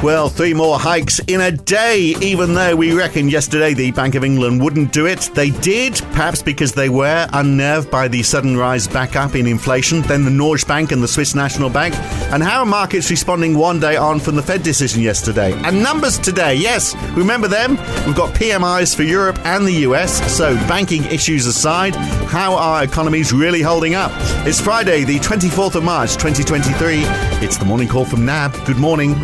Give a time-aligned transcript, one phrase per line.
[0.00, 4.22] Well, three more hikes in a day, even though we reckoned yesterday the Bank of
[4.22, 5.28] England wouldn't do it.
[5.34, 10.02] They did, perhaps because they were unnerved by the sudden rise back up in inflation,
[10.02, 11.96] then the Norges Bank and the Swiss National Bank.
[12.32, 15.52] And how are markets responding one day on from the Fed decision yesterday?
[15.64, 17.72] And numbers today, yes, remember them?
[18.06, 21.96] We've got PMIs for Europe and the US, so banking issues aside,
[22.26, 24.12] how are economies really holding up?
[24.46, 27.00] It's Friday, the 24th of March, 2023.
[27.44, 28.54] It's the morning call from NAB.
[28.64, 29.16] Good morning.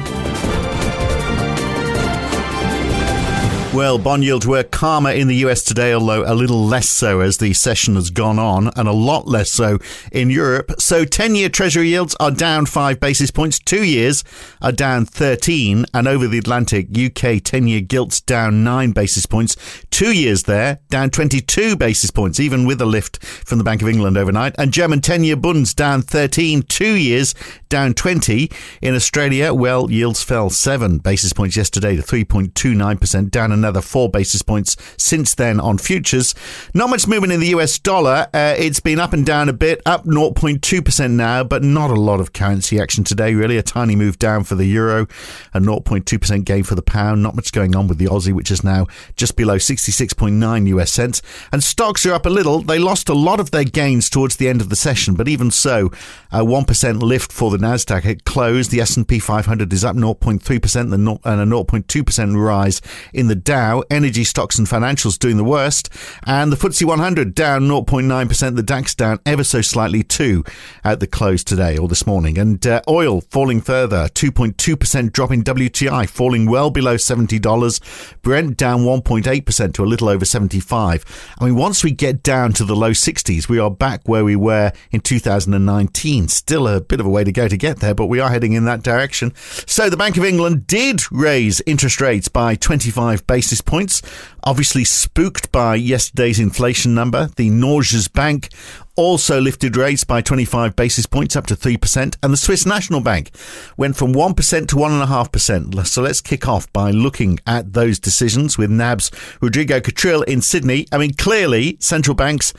[3.74, 7.38] Well, bond yields were calmer in the US today, although a little less so as
[7.38, 9.80] the session has gone on, and a lot less so
[10.12, 10.70] in Europe.
[10.78, 14.22] So 10 year Treasury yields are down 5 basis points, 2 years
[14.62, 19.56] are down 13, and over the Atlantic, UK 10 year gilts down 9 basis points,
[19.90, 23.88] 2 years there down 22 basis points, even with a lift from the Bank of
[23.88, 27.34] England overnight, and German 10 year bunds down 13, 2 years
[27.68, 28.48] down 20.
[28.82, 34.42] In Australia, well, yields fell 7 basis points yesterday to 3.29%, down another 4 basis
[34.42, 36.34] points since then on futures.
[36.74, 38.26] Not much movement in the US dollar.
[38.34, 42.20] Uh, it's been up and down a bit, up 0.2% now, but not a lot
[42.20, 43.56] of currency action today, really.
[43.56, 45.06] A tiny move down for the euro,
[45.52, 47.22] a 0.2% gain for the pound.
[47.22, 51.22] Not much going on with the Aussie, which is now just below 66.9 US cents.
[51.52, 52.60] And stocks are up a little.
[52.60, 55.50] They lost a lot of their gains towards the end of the session, but even
[55.50, 55.90] so,
[56.32, 58.04] a 1% lift for the Nasdaq.
[58.04, 58.70] It closed.
[58.70, 62.80] The S&P 500 is up 0.3% and a 0.2% rise
[63.12, 63.44] in the.
[63.54, 65.88] Energy stocks and financials doing the worst,
[66.24, 68.56] and the FTSE 100 down 0.9%.
[68.56, 70.44] The DAX down ever so slightly too
[70.82, 72.36] at the close today or this morning.
[72.36, 78.20] And uh, oil falling further, 2.2% drop in WTI, falling well below $70.
[78.22, 81.34] Brent down 1.8% to a little over 75.
[81.38, 84.34] I mean, once we get down to the low 60s, we are back where we
[84.34, 86.26] were in 2019.
[86.28, 88.54] Still a bit of a way to go to get there, but we are heading
[88.54, 89.32] in that direction.
[89.36, 94.02] So the Bank of England did raise interest rates by 25 basis points,
[94.42, 97.30] obviously spooked by yesterday's inflation number.
[97.36, 98.48] The Norges Bank
[98.96, 103.30] also lifted rates by 25 basis points up to 3%, and the Swiss National Bank
[103.76, 105.86] went from 1% to 1.5%.
[105.86, 109.10] So let's kick off by looking at those decisions with NAB's
[109.40, 110.86] Rodrigo Catril in Sydney.
[110.92, 112.52] I mean, clearly, central banks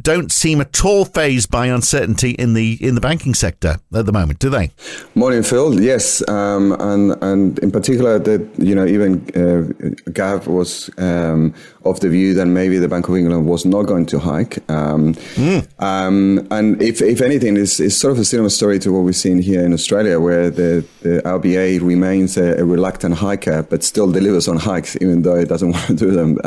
[0.00, 4.12] don't seem at all fazed by uncertainty in the in the banking sector at the
[4.12, 4.70] moment, do they?
[5.14, 5.80] Morning, Phil.
[5.80, 11.54] Yes, um, and and in particular, that you know even uh, Gav was um,
[11.84, 15.14] of the view that maybe the Bank of England was not going to hike, um,
[15.14, 16.46] mm.
[16.50, 19.40] and if if anything, it's, it's sort of a similar story to what we've seen
[19.40, 24.46] here in Australia, where the, the RBA remains a, a reluctant hiker, but still delivers
[24.48, 26.38] on hikes, even though it doesn't want to do them.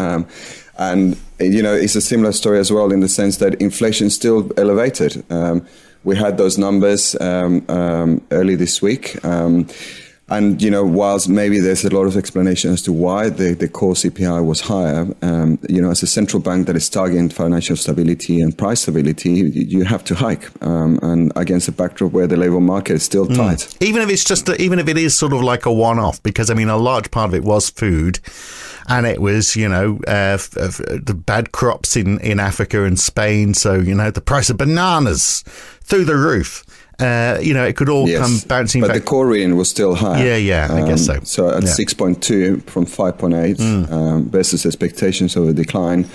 [0.82, 4.16] And, you know, it's a similar story as well in the sense that inflation is
[4.16, 5.24] still elevated.
[5.30, 5.68] Um,
[6.04, 9.24] we had those numbers um, um, early this week.
[9.24, 9.68] Um,
[10.28, 13.68] and, you know, whilst maybe there's a lot of explanation as to why the, the
[13.68, 17.76] core CPI was higher, um, you know, as a central bank that is targeting financial
[17.76, 20.50] stability and price stability, you have to hike.
[20.66, 23.36] Um, and against a backdrop where the labor market is still hmm.
[23.36, 23.60] tight.
[23.60, 23.86] Mm.
[23.86, 26.24] Even if it's just, a, even if it is sort of like a one off,
[26.24, 28.20] because, I mean, a large part of it was food
[28.88, 33.00] and it was you know uh, f- f- the bad crops in in Africa and
[33.00, 33.54] Spain.
[33.54, 35.44] So you know the price of bananas
[35.82, 36.66] through the roof.
[37.00, 38.96] Uh, you know, it could all yes, come bouncing but back.
[38.98, 40.24] But the core reading was still high.
[40.24, 41.20] Yeah, yeah, um, I guess so.
[41.24, 41.70] So at yeah.
[41.70, 43.92] 6.2 from 5.8 mm.
[43.92, 46.08] um, versus expectations of a decline.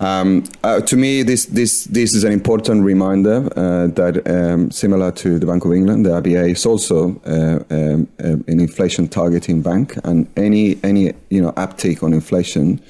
[0.00, 5.12] Um, uh, to me, this this this is an important reminder uh, that um, similar
[5.12, 9.60] to the Bank of England, the RBA is also uh, um, uh, an inflation targeting
[9.60, 12.80] bank, and any any you know uptake on inflation.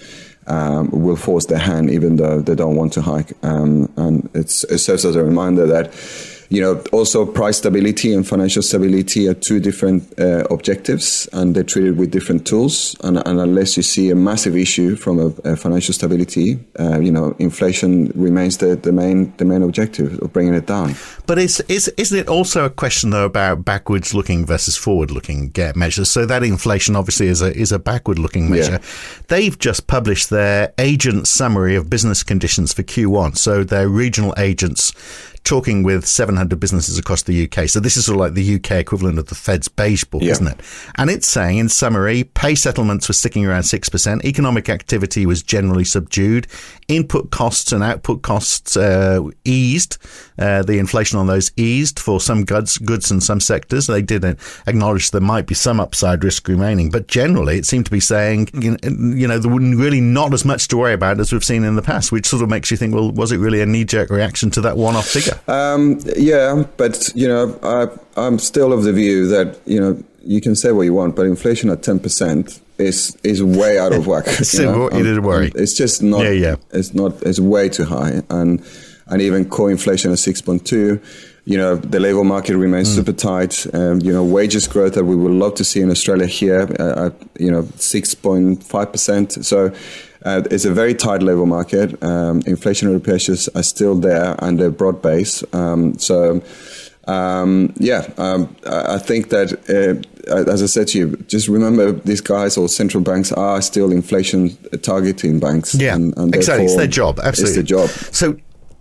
[0.46, 3.32] Um, will force their hand even though they don't want to hike.
[3.44, 5.94] Um, and it serves as a reminder that
[6.50, 11.62] you know, also price stability and financial stability are two different uh, objectives, and they're
[11.62, 12.96] treated with different tools.
[13.04, 17.12] And, and, unless you see a massive issue from a, a financial stability, uh, you
[17.12, 20.96] know, inflation remains the, the main the main objective of bringing it down.
[21.26, 25.52] But is, is isn't it also a question though about backwards looking versus forward looking
[25.76, 26.10] measures?
[26.10, 28.72] So that inflation obviously is a is a backward looking measure.
[28.72, 29.22] Yeah.
[29.28, 33.36] They've just published their agent summary of business conditions for Q1.
[33.36, 34.92] So their regional agents
[35.44, 37.68] talking with 700 businesses across the UK.
[37.68, 40.32] So this is sort of like the UK equivalent of the Fed's beige book, yeah.
[40.32, 40.60] isn't it?
[40.96, 44.24] And it's saying, in summary, pay settlements were sticking around 6%.
[44.24, 46.46] Economic activity was generally subdued.
[46.88, 49.98] Input costs and output costs uh, eased.
[50.40, 53.86] Uh, the inflation on those eased for some goods, goods and some sectors.
[53.86, 57.90] They didn't acknowledge there might be some upside risk remaining, but generally it seemed to
[57.90, 61.44] be saying, you know, there wouldn't really not as much to worry about as we've
[61.44, 63.66] seen in the past, which sort of makes you think, well, was it really a
[63.66, 65.38] knee jerk reaction to that one off figure?
[65.46, 67.88] Um, yeah, but you know, I,
[68.18, 71.26] I'm still of the view that you know you can say what you want, but
[71.26, 74.26] inflation at ten percent is is way out of whack.
[74.52, 74.88] you know?
[74.88, 75.52] it is worry.
[75.54, 76.24] It's just not.
[76.24, 76.56] Yeah, yeah.
[76.72, 77.22] It's not.
[77.22, 78.64] It's way too high, and
[79.10, 81.00] and even core inflation at six point two.
[81.44, 82.96] You know, the labor market remains mm.
[82.96, 83.66] super tight.
[83.74, 87.06] Um, you know, wages growth that we would love to see in Australia here uh,
[87.06, 89.44] at you know six point five percent.
[89.44, 89.72] So.
[90.22, 91.92] Uh, it's a very tight labor market.
[92.04, 95.42] Um, inflationary pressures are still there and they're broad based.
[95.54, 96.42] Um, so,
[97.06, 102.20] um, yeah, um, I think that, uh, as I said to you, just remember these
[102.20, 105.74] guys or central banks are still inflation targeting banks.
[105.74, 106.66] Yeah, and, and exactly.
[106.66, 107.18] It's their job.
[107.18, 107.60] Absolutely.
[107.60, 107.88] It's their job.
[108.12, 108.36] So,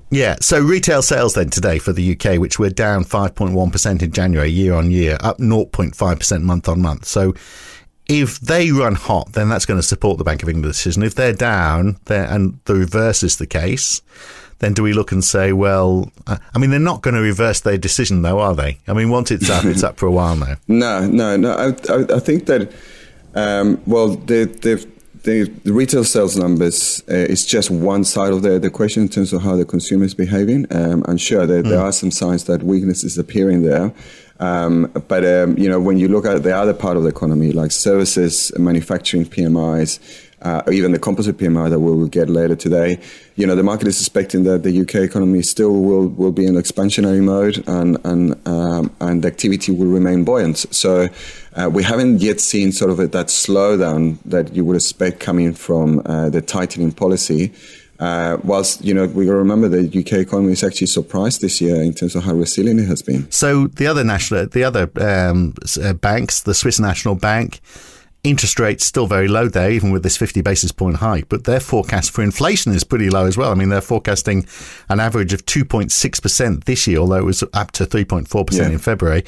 [0.10, 4.50] yeah, so retail sales then today for the UK, which were down 5.1% in January
[4.50, 7.06] year on year, up 0.5% month on month.
[7.06, 7.34] So
[8.08, 11.04] if they run hot, then that's going to support the Bank of England decision.
[11.04, 14.02] If they're down, they're, and the reverse is the case,
[14.58, 17.62] then do we look and say, well, uh, I mean, they're not going to reverse
[17.62, 18.80] their decision, though, are they?
[18.88, 20.56] I mean, once it's up, it's up for a while now.
[20.68, 21.54] No, no, no.
[21.54, 22.72] I, I, I think that,
[23.36, 24.88] um, well, the, the,
[25.24, 29.10] the, the, retail sales numbers uh, is just one side of the, the question in
[29.10, 30.66] terms of how the consumer is behaving.
[30.72, 31.70] Um, and sure, there, mm.
[31.70, 33.94] there are some signs that weakness is appearing there.
[34.40, 37.52] Um, but um, you know, when you look at the other part of the economy,
[37.52, 40.00] like services, manufacturing PMIs,
[40.42, 43.00] uh, or even the composite PMI that we'll get later today,
[43.36, 46.56] you know, the market is expecting that the UK economy still will, will be in
[46.56, 50.58] expansionary mode and and um, and activity will remain buoyant.
[50.74, 51.10] So
[51.56, 55.54] uh, we haven't yet seen sort of a, that slowdown that you would expect coming
[55.54, 57.52] from uh, the tightening policy.
[58.00, 61.94] Uh, whilst you know we remember the UK economy is actually surprised this year in
[61.94, 63.30] terms of how resilient it has been.
[63.30, 65.54] So the other national, the other um,
[65.84, 67.60] uh, banks, the Swiss National Bank,
[68.24, 71.30] interest rates still very low there, even with this 50 basis point hike.
[71.30, 73.52] But their forecast for inflation is pretty low as well.
[73.52, 74.46] I mean, they're forecasting
[74.90, 78.70] an average of 2.6% this year, although it was up to 3.4% yeah.
[78.70, 79.24] in February,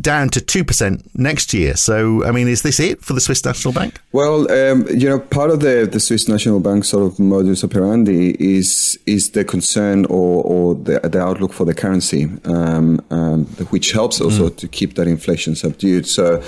[0.00, 1.74] down to 2% next year.
[1.76, 4.00] So, I mean, is this it for the Swiss National Bank?
[4.12, 8.36] Well, um, you know, part of the, the Swiss National Bank sort of modus operandi
[8.38, 13.92] is is the concern or, or the, the outlook for the currency, um, um, which
[13.92, 14.56] helps also mm.
[14.56, 16.06] to keep that inflation subdued.
[16.06, 16.42] So,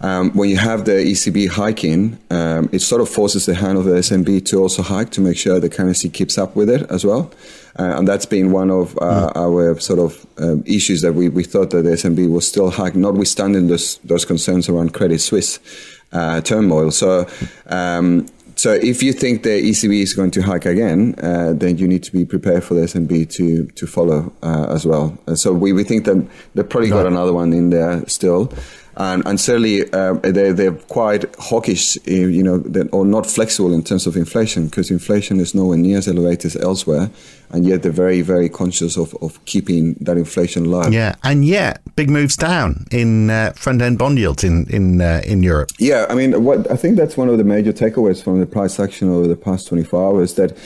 [0.00, 3.84] um, when you have the ECB hiking, um, it sort of forces the hand of
[3.84, 7.04] the SNB to also hike to make sure the currency keeps up with it as
[7.04, 7.32] well.
[7.78, 9.36] Uh, and that's been one of uh, mm.
[9.36, 12.94] our sort of um, issues that we, we thought that the SNB was still hike,
[12.94, 15.58] notwithstanding those, those concerns around Credit Suisse
[16.12, 16.90] uh, turmoil.
[16.90, 17.26] So,
[17.66, 21.86] um, so if you think the ECB is going to hike again, uh, then you
[21.86, 25.18] need to be prepared for the SNB to to follow uh, as well.
[25.34, 28.50] so we, we think that they've probably got another one in there still
[28.96, 33.82] and, and certainly uh, they, they're quite hawkish, eh, you know, or not flexible in
[33.82, 37.10] terms of inflation, because inflation is nowhere near as elevated as elsewhere,
[37.50, 40.88] and yet they're very, very conscious of, of keeping that inflation low.
[40.88, 45.20] Yeah, and yet big moves down in uh, front end bond yields in in uh,
[45.24, 45.70] in Europe.
[45.78, 48.80] Yeah, I mean, what I think that's one of the major takeaways from the price
[48.80, 50.56] action over the past 24 hours that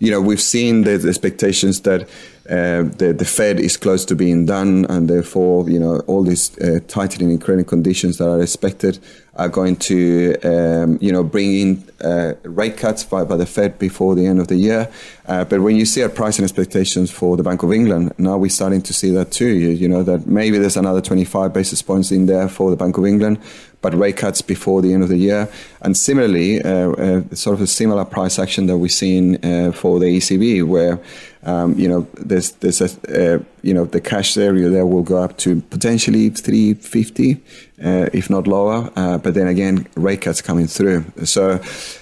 [0.00, 2.08] you know, we've seen the expectations that
[2.50, 6.58] uh, the, the Fed is close to being done, and therefore, you know, all these
[6.58, 8.98] uh, tightening in credit conditions that are expected
[9.36, 13.78] are going to, um, you know, bring in uh, rate cuts by, by the Fed
[13.78, 14.90] before the end of the year.
[15.26, 18.50] Uh, but when you see our pricing expectations for the Bank of England, now we're
[18.50, 19.46] starting to see that too.
[19.46, 22.98] You, you know, that maybe there's another 25 basis points in there for the Bank
[22.98, 23.38] of England,
[23.80, 25.48] but rate cuts before the end of the year.
[25.82, 30.00] And similarly, uh, uh, sort of a similar price action that we've seen uh, for
[30.00, 31.00] the ECB, where
[31.44, 35.18] um, you know there's there's a uh, you know the cash area there will go
[35.18, 37.34] up to potentially 350,
[37.82, 38.90] uh, if not lower.
[38.96, 41.04] Uh, but then again, rate cuts coming through.
[41.24, 41.60] So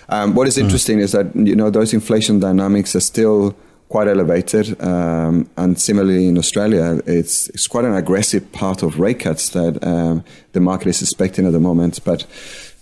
[0.08, 0.62] um, what is hmm.
[0.62, 1.02] interesting mm.
[1.02, 3.56] is that you know those inflation dynamics are still
[3.88, 4.80] quite elevated.
[4.82, 9.82] Um, and similarly in Australia, it's, it's quite an aggressive part of rate cuts that
[9.82, 12.00] um, the market is expecting at the moment.
[12.04, 12.26] But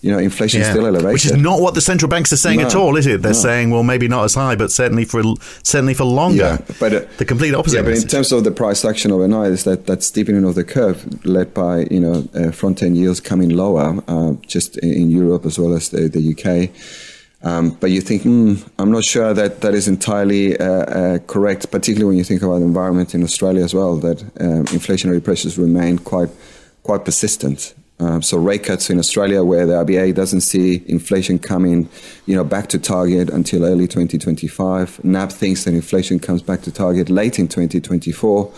[0.03, 0.67] you know, inflation yeah.
[0.67, 2.97] is still elevated, which is not what the central banks are saying no, at all,
[2.97, 3.23] is it?
[3.23, 3.38] They're no.
[3.38, 5.23] saying, well, maybe not as high, but certainly for
[5.62, 6.37] certainly for longer.
[6.61, 7.79] Yeah, but uh, the complete opposite.
[7.79, 10.65] Yeah, but in terms of the price action overnight, is that that steepening of the
[10.65, 15.11] curve led by you know uh, front end yields coming lower, uh, just in, in,
[15.11, 16.71] Europe as well as the, the UK.
[17.43, 21.71] Um, but you think, mm, I'm not sure that that is entirely uh, uh, correct,
[21.71, 25.59] particularly when you think about the environment in Australia as well, that um, inflationary pressures
[25.59, 26.31] remain quite
[26.83, 27.75] quite persistent.
[27.99, 31.88] Um, so rate cuts in Australia, where the RBA doesn't see inflation coming,
[32.26, 35.03] you know, back to target until early 2025.
[35.03, 38.53] NAB thinks that inflation comes back to target late in 2024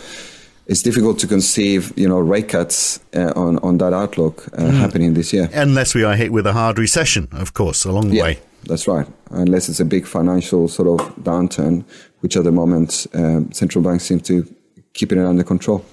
[0.69, 4.77] it's difficult to conceive, you know, rate cuts uh, on on that outlook uh, mm.
[4.77, 8.17] happening this year, unless we are hit with a hard recession, of course, along the
[8.17, 8.23] yeah.
[8.23, 8.39] way.
[8.65, 9.07] That's right.
[9.31, 11.83] Unless it's a big financial sort of downturn,
[12.19, 14.45] which at the moment um, central banks seem to
[14.93, 15.83] keeping it under control.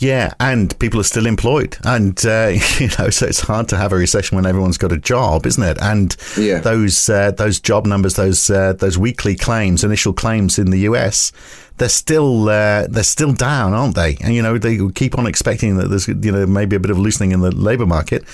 [0.00, 3.92] Yeah, and people are still employed, and uh, you know, so it's hard to have
[3.92, 5.76] a recession when everyone's got a job, isn't it?
[5.80, 6.58] And yeah.
[6.58, 11.32] those uh, those job numbers, those uh, those weekly claims, initial claims in the US,
[11.76, 14.16] they're still uh, they're still down, aren't they?
[14.22, 16.98] And you know, they keep on expecting that there's you know maybe a bit of
[16.98, 18.24] loosening in the labour market.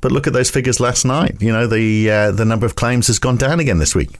[0.00, 1.42] But look at those figures last night.
[1.42, 4.10] You know, the uh, the number of claims has gone down again this week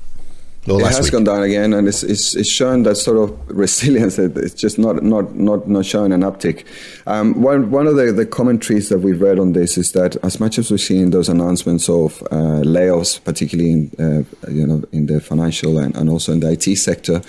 [0.66, 1.12] it has week.
[1.12, 4.18] gone down again, and it's, it's, it's shown that sort of resilience.
[4.18, 6.64] It's just not not not not showing an uptick.
[7.06, 10.40] Um, one one of the, the commentaries that we've read on this is that as
[10.40, 15.06] much as we're seeing those announcements of uh, layoffs, particularly in uh, you know in
[15.06, 17.21] the financial and, and also in the IT sector,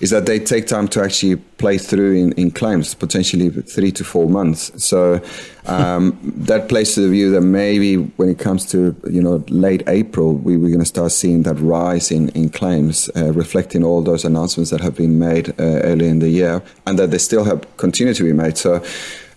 [0.00, 4.04] is that they take time to actually play through in, in claims, potentially three to
[4.04, 4.70] four months.
[4.82, 5.20] So
[5.66, 10.34] um, that to the view that maybe when it comes to you know late April,
[10.34, 14.24] we, we're going to start seeing that rise in in claims, uh, reflecting all those
[14.24, 17.64] announcements that have been made uh, early in the year, and that they still have
[17.76, 18.58] continued to be made.
[18.58, 18.82] So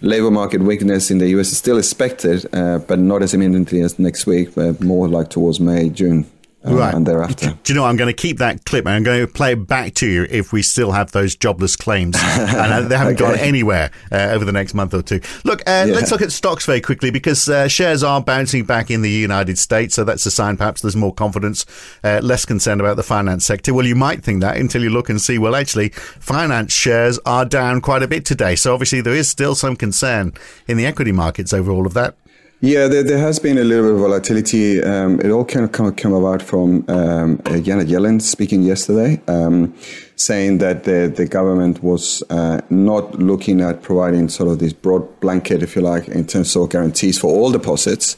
[0.02, 4.00] labor market weakness in the US is still expected, uh, but not as imminently as
[4.00, 6.26] next week, but more like towards May, June
[6.66, 6.94] uh, right.
[6.94, 7.58] and thereafter.
[7.64, 9.68] Do you know, I'm going to keep that clip and I'm going to play it
[9.68, 13.32] back to you if we still have those jobless claims and they haven't okay.
[13.32, 15.22] gone anywhere uh, over the next month or two.
[15.46, 15.94] Look, uh, yeah.
[15.94, 19.58] let's look at stocks very quickly because uh, shares are bouncing back in the United
[19.58, 19.96] States.
[19.96, 21.66] So that's a sign perhaps there's more confidence,
[22.04, 23.74] uh, less concern about the finance sector.
[23.74, 27.46] Well, you might think that until you look and see, well, actually, finance shares are
[27.46, 28.56] down quite a bit today.
[28.56, 30.34] So obviously there is still some concern
[30.68, 32.16] in the equity markets over all of that.
[32.62, 34.84] Yeah, there, there, has been a little bit of volatility.
[34.84, 39.22] Um, it all kind of come, came about from um, uh, Janet Yellen speaking yesterday,
[39.30, 39.74] um,
[40.18, 45.22] saying that the, the government was uh, not looking at providing sort of this broad
[45.22, 48.18] blanket, if you like, in terms of guarantees for all deposits.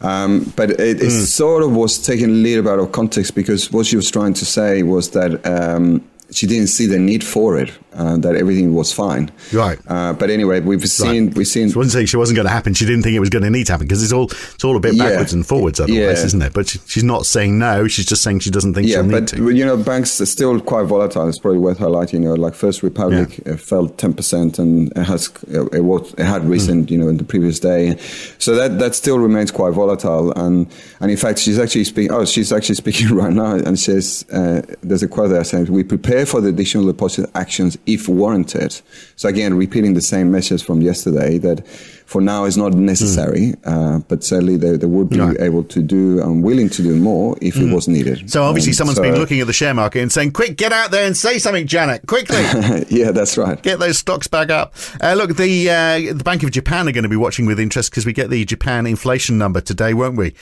[0.00, 1.26] Um, but it, it mm.
[1.26, 4.32] sort of was taken a little bit out of context because what she was trying
[4.32, 8.74] to say was that um, she didn't see the need for it, uh, that everything
[8.74, 9.30] was fine.
[9.52, 9.78] Right.
[9.86, 11.36] Uh, but anyway, we've seen right.
[11.36, 11.70] we've seen.
[11.70, 12.74] She wasn't saying she wasn't going to happen.
[12.74, 14.76] She didn't think it was going to need to happen because it's all it's all
[14.76, 15.38] a bit backwards yeah.
[15.38, 16.24] and forwards otherwise, yeah.
[16.26, 16.52] isn't it?
[16.52, 17.86] But she, she's not saying no.
[17.88, 19.50] She's just saying she doesn't think yeah, she'll need to.
[19.50, 21.28] you know, banks are still quite volatile.
[21.28, 22.14] It's probably worth highlighting.
[22.14, 23.56] You know, like First Republic yeah.
[23.56, 26.86] fell ten percent, and it has it was it had recent.
[26.86, 26.90] Mm.
[26.90, 27.96] You know, in the previous day,
[28.38, 30.32] so that that still remains quite volatile.
[30.32, 30.66] And
[31.00, 32.12] and in fact, she's actually speaking.
[32.12, 35.84] Oh, she's actually speaking right now, and says uh, there's a quote there saying, "We
[35.84, 38.80] prepare for the additional deposit actions if warranted.
[39.16, 41.66] So again, repeating the same message from yesterday that
[42.06, 43.56] for now is not necessary, mm.
[43.64, 45.36] uh, but certainly they, they would be right.
[45.40, 47.68] able to do and willing to do more if mm.
[47.68, 48.30] it was needed.
[48.30, 50.72] So obviously um, someone's so, been looking at the share market and saying, quick, get
[50.72, 52.36] out there and say something, Janet, quickly.
[52.88, 53.60] yeah, that's right.
[53.62, 54.74] Get those stocks back up.
[55.00, 57.90] Uh, look, the, uh, the Bank of Japan are going to be watching with interest
[57.90, 60.34] because we get the Japan inflation number today, won't we?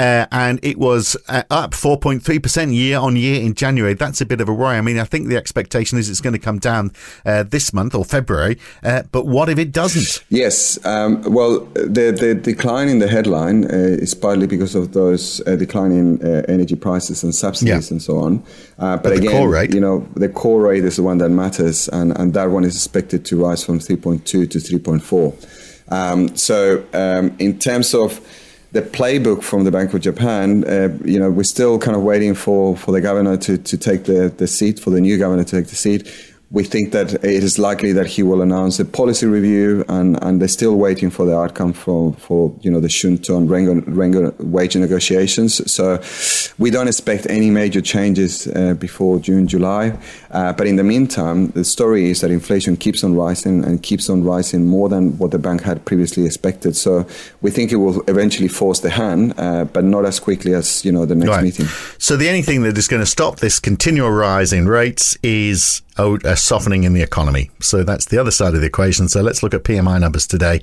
[0.00, 3.92] Uh, and it was uh, up 4.3% year on year in January.
[3.92, 4.78] That's a bit of a worry.
[4.78, 6.92] I mean, I think the expectation is it's going to come down
[7.26, 8.58] uh, this month or February.
[8.82, 10.24] Uh, but what if it doesn't?
[10.30, 10.82] Yes.
[10.86, 15.56] Um, well, the, the decline in the headline uh, is partly because of those uh,
[15.56, 17.94] declining energy prices and subsidies yeah.
[17.94, 18.38] and so on.
[18.76, 22.34] but, but again, you know, the core rate is the one that matters, and, and
[22.34, 25.92] that one is expected to rise from 3.2 to 3.4.
[25.92, 28.20] Um, so, um, in terms of
[28.72, 32.34] the playbook from the Bank of Japan, uh, you know, we're still kind of waiting
[32.34, 35.50] for, for the governor to, to take the, the seat, for the new governor to
[35.50, 36.06] take the seat
[36.52, 40.40] we think that it is likely that he will announce a policy review, and, and
[40.40, 44.36] they're still waiting for the outcome for, for you know the Shunto and Rengo, Rengo
[44.40, 45.72] wage negotiations.
[45.72, 46.02] So
[46.58, 49.96] we don't expect any major changes uh, before June, July.
[50.30, 54.08] Uh, but in the meantime, the story is that inflation keeps on rising and keeps
[54.08, 56.76] on rising more than what the bank had previously expected.
[56.76, 57.06] So
[57.40, 60.92] we think it will eventually force the hand, uh, but not as quickly as you
[60.92, 61.42] know the next right.
[61.44, 61.66] meeting.
[61.98, 65.82] So the only thing that is going to stop this continual rise in rates is
[66.24, 67.50] a softening in the economy.
[67.60, 69.08] So that's the other side of the equation.
[69.08, 70.60] So let's look at PMI numbers today.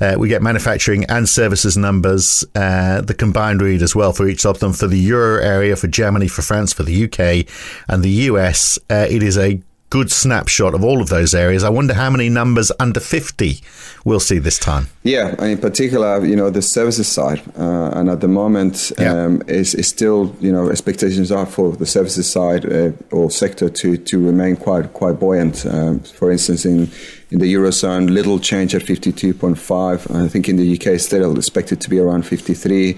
[0.00, 4.46] Uh, we get manufacturing and services numbers, uh, the combined read as well for each
[4.46, 7.46] of them for the euro area, for Germany, for France, for the UK,
[7.88, 8.78] and the US.
[8.88, 9.60] Uh, it is a
[9.90, 11.64] good snapshot of all of those areas.
[11.64, 13.60] I wonder how many numbers under 50
[14.04, 14.88] we'll see this time.
[15.02, 17.42] Yeah, in particular, you know, the services side.
[17.58, 19.24] Uh, and at the moment, yeah.
[19.24, 23.68] um, is, is still, you know, expectations are for the services side uh, or sector
[23.70, 25.64] to, to remain quite quite buoyant.
[25.66, 26.90] Um, for instance, in
[27.30, 30.14] in the Eurozone, little change at 52.5.
[30.14, 32.96] I think in the UK, still expected to be around 53.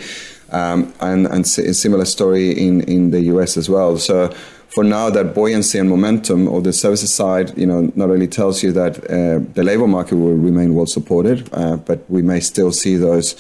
[0.53, 3.99] Um, and, and a similar story in, in the US as well.
[3.99, 4.35] So
[4.71, 8.63] for now, that buoyancy and momentum of the services side, you know, not only tells
[8.63, 12.71] you that uh, the labor market will remain well supported, uh, but we may still
[12.71, 13.35] see those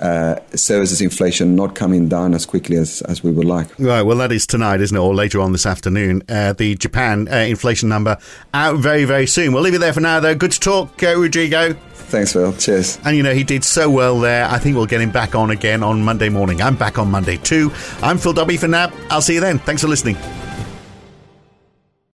[0.00, 3.66] uh, services inflation not coming down as quickly as, as we would like.
[3.78, 6.22] Right, well, that is tonight, isn't it, or later on this afternoon?
[6.28, 8.18] Uh, the Japan uh, inflation number
[8.54, 9.52] out very, very soon.
[9.52, 10.34] We'll leave it there for now, though.
[10.34, 11.72] Good to talk, uh, Rodrigo.
[11.94, 12.52] Thanks, Phil.
[12.52, 13.00] Cheers.
[13.04, 14.44] And you know, he did so well there.
[14.48, 16.62] I think we'll get him back on again on Monday morning.
[16.62, 17.72] I'm back on Monday too.
[18.00, 18.92] I'm Phil Dobbie for now.
[19.10, 19.58] I'll see you then.
[19.58, 20.16] Thanks for listening.